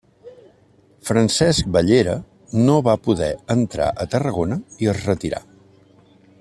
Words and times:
Francesc 1.09 1.69
Bellera 1.75 2.15
no 2.61 2.79
va 2.89 2.97
poder 3.09 3.29
entrar 3.59 3.93
a 4.05 4.09
Tarragona, 4.15 4.61
i 4.85 4.93
es 4.95 5.07
retirà. 5.11 5.47